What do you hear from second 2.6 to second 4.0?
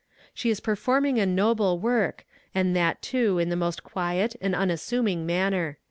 that too in the most